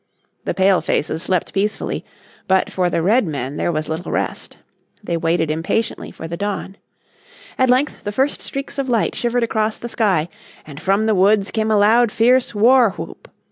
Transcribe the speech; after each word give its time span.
The 0.45 0.55
Pale 0.55 0.81
faces 0.81 1.21
slept 1.21 1.53
peacefully, 1.53 2.03
but 2.47 2.71
for 2.71 2.89
the 2.89 3.03
Redmen 3.03 3.57
there 3.57 3.71
was 3.71 3.87
little 3.87 4.11
rest. 4.11 4.57
They 5.03 5.15
waited 5.15 5.51
impatiently 5.51 6.09
for 6.09 6.27
the 6.27 6.35
dawn. 6.35 6.77
At 7.55 7.69
length 7.69 8.03
the 8.03 8.11
first 8.11 8.41
streaks 8.41 8.79
of 8.79 8.89
light 8.89 9.13
shivered 9.13 9.43
across 9.43 9.77
the 9.77 9.87
sky, 9.87 10.27
and 10.65 10.81
from 10.81 11.05
the 11.05 11.13
woods 11.13 11.51
came 11.51 11.69
a 11.69 11.77
loud 11.77 12.11
fierce 12.11 12.55
war 12.55 12.93
whoop. 12.93 13.27